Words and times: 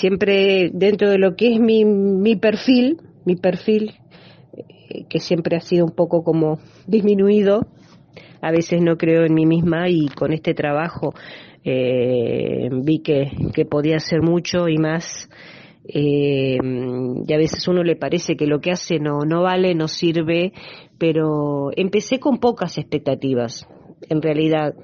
siempre 0.00 0.70
dentro 0.72 1.10
de 1.10 1.18
lo 1.18 1.36
que 1.36 1.52
es 1.52 1.60
mi, 1.60 1.84
mi 1.84 2.36
perfil, 2.36 2.98
mi 3.26 3.36
perfil, 3.36 3.92
eh, 4.54 5.04
que 5.08 5.18
siempre 5.18 5.56
ha 5.56 5.60
sido 5.60 5.84
un 5.84 5.92
poco 5.92 6.24
como 6.24 6.58
disminuido, 6.86 7.66
a 8.40 8.50
veces 8.50 8.80
no 8.80 8.96
creo 8.96 9.24
en 9.24 9.34
mí 9.34 9.44
misma 9.44 9.90
y 9.90 10.08
con 10.08 10.32
este 10.32 10.54
trabajo 10.54 11.12
eh, 11.64 12.70
vi 12.72 13.00
que, 13.00 13.30
que 13.52 13.66
podía 13.66 13.96
hacer 13.96 14.22
mucho 14.22 14.68
y 14.68 14.78
más 14.78 15.28
eh, 15.86 16.56
y 17.26 17.32
a 17.32 17.36
veces 17.36 17.66
uno 17.68 17.82
le 17.82 17.96
parece 17.96 18.36
que 18.36 18.46
lo 18.46 18.60
que 18.60 18.70
hace 18.70 18.98
no, 18.98 19.20
no 19.26 19.42
vale, 19.42 19.74
no 19.74 19.88
sirve, 19.88 20.52
pero 20.98 21.70
empecé 21.76 22.18
con 22.18 22.38
pocas 22.38 22.78
expectativas, 22.78 23.66
en 24.08 24.22
realidad, 24.22 24.74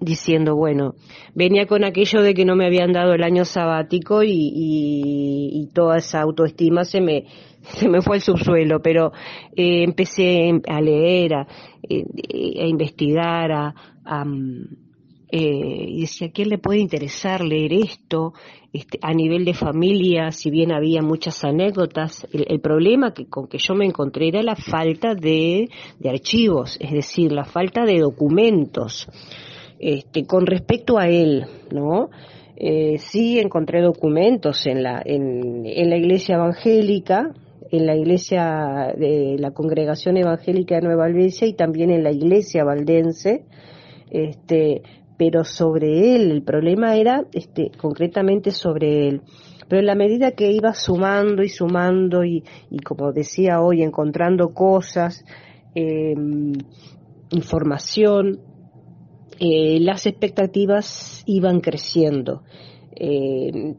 diciendo, 0.00 0.56
bueno, 0.56 0.94
venía 1.34 1.66
con 1.66 1.84
aquello 1.84 2.22
de 2.22 2.34
que 2.34 2.44
no 2.44 2.56
me 2.56 2.66
habían 2.66 2.92
dado 2.92 3.14
el 3.14 3.22
año 3.22 3.44
sabático 3.44 4.22
y, 4.24 5.68
toda 5.74 5.98
esa 5.98 6.22
autoestima 6.22 6.84
se 6.84 7.00
me, 7.00 7.24
se 7.62 7.88
me 7.88 8.00
fue 8.00 8.16
al 8.16 8.22
subsuelo, 8.22 8.80
pero 8.80 9.12
eh, 9.54 9.82
empecé 9.82 10.52
a 10.68 10.80
leer, 10.80 11.34
a, 11.34 11.46
eh, 11.88 12.04
investigar, 12.68 13.52
a, 13.52 13.74
a 14.04 14.24
eh, 15.28 15.86
y 15.88 16.00
decía, 16.02 16.28
¿a 16.28 16.30
quién 16.30 16.48
le 16.50 16.58
puede 16.58 16.78
interesar 16.78 17.44
leer 17.44 17.72
esto? 17.72 18.32
Este, 18.72 18.98
a 19.02 19.12
nivel 19.12 19.44
de 19.44 19.54
familia, 19.54 20.30
si 20.30 20.50
bien 20.50 20.72
había 20.72 21.02
muchas 21.02 21.42
anécdotas, 21.44 22.26
el, 22.32 22.60
problema 22.60 23.12
que, 23.12 23.26
con 23.26 23.48
que 23.48 23.58
yo 23.58 23.74
me 23.74 23.86
encontré 23.86 24.28
era 24.28 24.42
la 24.42 24.54
falta 24.54 25.14
de, 25.14 25.68
de 25.98 26.10
archivos, 26.10 26.78
es 26.80 26.92
decir, 26.92 27.32
la 27.32 27.44
falta 27.44 27.84
de 27.84 27.98
documentos 28.00 29.08
este, 29.78 30.26
con 30.26 30.46
respecto 30.46 30.98
a 30.98 31.08
él, 31.08 31.44
¿no? 31.70 32.10
Eh, 32.56 32.96
sí 32.98 33.38
encontré 33.38 33.82
documentos 33.82 34.66
en 34.66 34.82
la, 34.82 35.02
en, 35.04 35.62
la 35.62 35.96
iglesia 35.96 36.36
evangélica, 36.36 37.34
en 37.70 37.86
la 37.86 37.94
iglesia 37.94 38.94
de 38.96 39.36
la 39.38 39.50
congregación 39.50 40.16
evangélica 40.16 40.76
de 40.76 40.82
Nueva 40.82 41.04
Albesia 41.04 41.46
y 41.46 41.52
también 41.52 41.90
en 41.90 42.02
la 42.02 42.12
iglesia 42.12 42.64
valdense, 42.64 43.44
este, 44.10 44.82
pero 45.18 45.44
sobre 45.44 46.14
él, 46.14 46.30
el 46.30 46.42
problema 46.42 46.96
era 46.96 47.24
este, 47.32 47.70
concretamente 47.76 48.52
sobre 48.52 49.08
él. 49.08 49.22
Pero 49.68 49.80
en 49.80 49.86
la 49.86 49.94
medida 49.94 50.30
que 50.30 50.50
iba 50.50 50.72
sumando 50.72 51.42
y 51.42 51.48
sumando 51.48 52.24
y, 52.24 52.44
y 52.70 52.78
como 52.78 53.12
decía 53.12 53.60
hoy, 53.60 53.82
encontrando 53.82 54.54
cosas, 54.54 55.24
em, 55.74 56.52
información, 57.30 58.40
eh, 59.38 59.78
las 59.80 60.06
expectativas 60.06 61.22
iban 61.26 61.60
creciendo. 61.60 62.42
Em, 62.94 63.76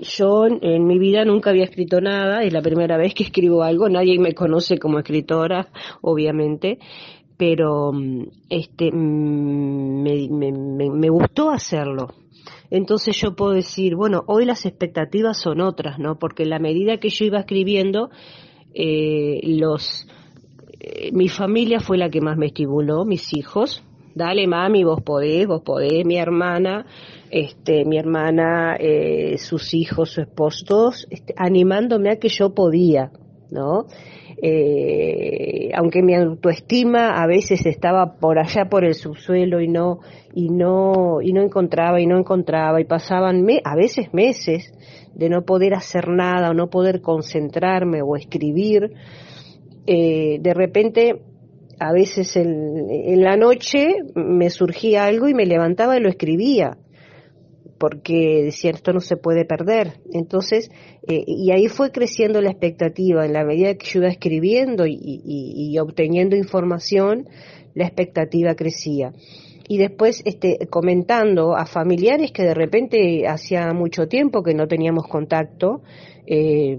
yo 0.00 0.46
en 0.46 0.86
mi 0.86 0.98
vida 0.98 1.24
nunca 1.24 1.50
había 1.50 1.64
escrito 1.64 2.00
nada, 2.00 2.42
es 2.42 2.52
la 2.52 2.62
primera 2.62 2.96
vez 2.96 3.14
que 3.14 3.24
escribo 3.24 3.62
algo, 3.62 3.88
nadie 3.88 4.18
me 4.18 4.34
conoce 4.34 4.78
como 4.78 4.98
escritora, 4.98 5.68
obviamente, 6.00 6.78
pero 7.36 7.92
mm, 7.92 8.26
este 8.50 8.90
mm, 8.92 10.02
me, 10.02 10.28
me, 10.28 10.90
me, 10.90 11.08
gustó 11.08 11.50
hacerlo. 11.50 12.08
Entonces 12.70 13.16
yo 13.16 13.34
puedo 13.34 13.52
decir, 13.52 13.94
bueno, 13.94 14.24
hoy 14.26 14.44
las 14.44 14.66
expectativas 14.66 15.40
son 15.40 15.60
otras, 15.60 15.98
¿no? 15.98 16.18
Porque 16.18 16.44
la 16.44 16.58
medida 16.58 16.98
que 16.98 17.08
yo 17.08 17.24
iba 17.24 17.40
escribiendo, 17.40 18.10
eh, 18.74 19.40
los, 19.44 20.06
eh, 20.80 21.10
mi 21.12 21.28
familia 21.28 21.80
fue 21.80 21.96
la 21.96 22.10
que 22.10 22.20
más 22.20 22.36
me 22.36 22.46
estimuló, 22.46 23.04
mis 23.04 23.34
hijos. 23.34 23.82
Dale, 24.18 24.48
mami, 24.48 24.82
vos 24.82 25.00
podés, 25.00 25.46
vos 25.46 25.62
podés, 25.62 26.04
mi 26.04 26.18
hermana, 26.18 26.84
este, 27.30 27.84
mi 27.84 27.98
hermana, 27.98 28.74
eh, 28.76 29.38
sus 29.38 29.74
hijos, 29.74 30.10
su 30.10 30.22
esposo, 30.22 30.64
todos 30.66 31.06
este, 31.08 31.34
animándome 31.36 32.10
a 32.10 32.16
que 32.16 32.28
yo 32.28 32.52
podía, 32.52 33.12
¿no? 33.52 33.86
eh, 34.42 35.70
aunque 35.74 36.02
mi 36.02 36.14
autoestima 36.14 37.22
a 37.22 37.26
veces 37.26 37.64
estaba 37.64 38.18
por 38.18 38.40
allá 38.40 38.68
por 38.68 38.84
el 38.84 38.94
subsuelo 38.94 39.60
y 39.60 39.68
no 39.68 40.00
y 40.32 40.48
no 40.50 41.20
y 41.20 41.32
no 41.32 41.42
encontraba 41.42 42.00
y 42.00 42.06
no 42.06 42.18
encontraba 42.18 42.80
y 42.80 42.84
pasaban 42.84 43.44
a 43.64 43.76
veces 43.76 44.12
meses 44.14 44.72
de 45.14 45.28
no 45.28 45.42
poder 45.42 45.74
hacer 45.74 46.08
nada 46.08 46.50
o 46.50 46.54
no 46.54 46.70
poder 46.70 47.00
concentrarme 47.00 48.00
o 48.02 48.16
escribir 48.16 48.92
eh, 49.86 50.38
de 50.40 50.54
repente 50.54 51.22
a 51.78 51.92
veces 51.92 52.36
en, 52.36 53.22
la 53.22 53.36
noche 53.36 53.96
me 54.14 54.50
surgía 54.50 55.04
algo 55.04 55.28
y 55.28 55.34
me 55.34 55.46
levantaba 55.46 55.96
y 55.96 56.00
lo 56.00 56.08
escribía 56.08 56.76
porque 57.78 58.42
decían 58.42 58.74
esto 58.74 58.92
no 58.92 59.00
se 59.00 59.16
puede 59.16 59.44
perder. 59.44 60.00
Entonces, 60.12 60.68
eh, 61.06 61.22
y 61.24 61.52
ahí 61.52 61.68
fue 61.68 61.92
creciendo 61.92 62.42
la 62.42 62.50
expectativa, 62.50 63.24
en 63.24 63.32
la 63.32 63.44
medida 63.44 63.74
que 63.74 63.86
yo 63.86 64.00
iba 64.00 64.08
escribiendo 64.08 64.84
y, 64.84 64.98
y, 65.00 65.78
obteniendo 65.78 66.34
información, 66.34 67.28
la 67.74 67.84
expectativa 67.86 68.56
crecía. 68.56 69.12
Y 69.68 69.78
después, 69.78 70.22
este, 70.24 70.66
comentando 70.68 71.54
a 71.54 71.66
familiares 71.66 72.32
que 72.32 72.42
de 72.42 72.54
repente 72.54 73.28
hacía 73.28 73.72
mucho 73.72 74.08
tiempo 74.08 74.42
que 74.42 74.54
no 74.54 74.66
teníamos 74.66 75.06
contacto, 75.06 75.82
eh, 76.26 76.76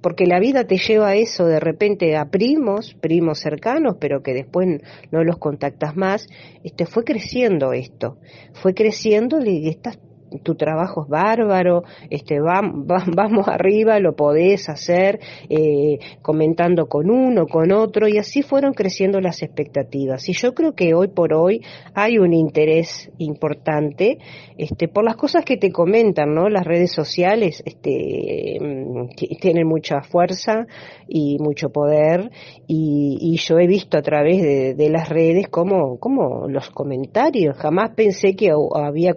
porque 0.00 0.26
la 0.26 0.40
vida 0.40 0.64
te 0.64 0.78
lleva 0.78 1.08
a 1.08 1.14
eso 1.14 1.46
de 1.46 1.60
repente 1.60 2.16
a 2.16 2.26
primos, 2.26 2.94
primos 3.00 3.38
cercanos, 3.40 3.96
pero 4.00 4.22
que 4.22 4.34
después 4.34 4.80
no 5.10 5.24
los 5.24 5.38
contactas 5.38 5.96
más, 5.96 6.26
este 6.64 6.86
fue 6.86 7.04
creciendo 7.04 7.72
esto, 7.72 8.18
fue 8.54 8.74
creciendo 8.74 9.44
y 9.44 9.68
estas 9.68 9.98
tu 10.42 10.54
trabajo 10.54 11.02
es 11.04 11.08
bárbaro, 11.08 11.82
este, 12.08 12.40
va, 12.40 12.60
vamos 13.16 13.48
arriba, 13.48 13.98
lo 13.98 14.14
podés 14.14 14.68
hacer, 14.68 15.20
eh, 15.48 15.98
comentando 16.22 16.86
con 16.86 17.10
uno, 17.10 17.46
con 17.46 17.72
otro, 17.72 18.08
y 18.08 18.18
así 18.18 18.42
fueron 18.42 18.72
creciendo 18.72 19.20
las 19.20 19.42
expectativas. 19.42 20.28
Y 20.28 20.32
yo 20.32 20.54
creo 20.54 20.74
que 20.74 20.94
hoy 20.94 21.08
por 21.08 21.34
hoy 21.34 21.62
hay 21.94 22.18
un 22.18 22.32
interés 22.32 23.10
importante, 23.18 24.18
este, 24.56 24.88
por 24.88 25.04
las 25.04 25.16
cosas 25.16 25.44
que 25.44 25.56
te 25.56 25.70
comentan, 25.70 26.34
¿no? 26.34 26.48
Las 26.48 26.64
redes 26.64 26.92
sociales, 26.92 27.62
este, 27.64 28.58
mm, 28.60 29.08
tienen 29.40 29.66
mucha 29.66 30.02
fuerza 30.02 30.66
y 31.08 31.38
mucho 31.38 31.70
poder, 31.70 32.30
y, 32.66 33.38
yo 33.40 33.58
he 33.58 33.66
visto 33.66 33.96
a 33.96 34.02
través 34.02 34.42
de, 34.42 34.90
las 34.90 35.08
redes 35.08 35.48
como, 35.48 35.98
como 35.98 36.48
los 36.48 36.68
comentarios, 36.70 37.56
jamás 37.56 37.90
pensé 37.94 38.34
que 38.34 38.52
había 38.74 39.14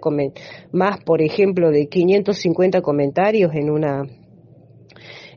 más 0.72 1.03
por 1.04 1.22
ejemplo, 1.22 1.70
de 1.70 1.86
550 1.88 2.80
comentarios 2.82 3.54
en 3.54 3.70
una 3.70 4.06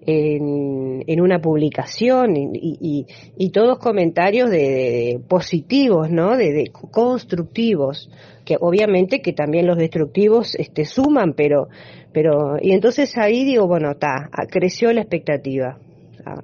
en, 0.08 1.22
una 1.22 1.40
publicación 1.40 2.38
y, 2.38 3.06
y, 3.36 3.50
todos 3.50 3.78
comentarios 3.78 4.50
de, 4.50 5.20
positivos, 5.28 6.10
¿no? 6.10 6.38
De, 6.38 6.72
constructivos, 6.92 8.10
que 8.46 8.56
obviamente 8.60 9.22
que 9.22 9.34
también 9.34 9.68
los 9.68 9.78
destructivos 9.78 10.56
este, 10.56 10.86
suman, 10.86 11.34
pero, 11.34 11.68
pero, 12.14 12.56
y 12.62 12.72
entonces 12.72 13.18
ahí 13.18 13.44
digo, 13.44 13.68
bueno, 13.68 13.92
está, 13.92 14.30
creció 14.50 14.94
la 14.94 15.02
expectativa. 15.02 15.78
Ah, 16.26 16.42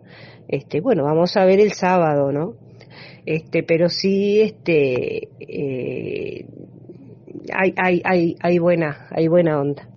este, 0.49 0.81
bueno, 0.81 1.05
vamos 1.05 1.37
a 1.37 1.45
ver 1.45 1.61
el 1.61 1.71
sábado, 1.71 2.33
¿no? 2.33 2.55
Este, 3.25 3.63
pero 3.63 3.87
sí, 3.87 4.41
este, 4.41 5.29
eh, 5.39 6.45
hay, 7.53 7.73
hay, 7.77 8.01
hay, 8.05 8.35
hay 8.41 8.59
buena, 8.59 9.07
hay 9.11 9.27
buena 9.27 9.59
onda. 9.59 9.92